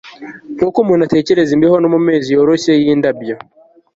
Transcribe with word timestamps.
nkuko 0.55 0.77
umuntu 0.83 1.03
atekereza 1.05 1.51
imbeho 1.53 1.75
no 1.79 1.89
mumezi 1.93 2.29
yoroheje 2.35 2.71
yindabyo 2.83 3.35